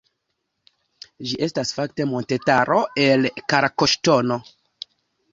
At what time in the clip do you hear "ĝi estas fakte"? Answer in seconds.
1.31-2.07